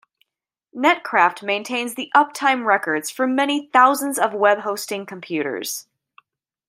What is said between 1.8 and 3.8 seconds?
the uptime records for many